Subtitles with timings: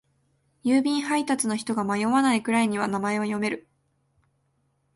[0.63, 3.67] 郵便配達の人が迷わないくらいには名前は読める。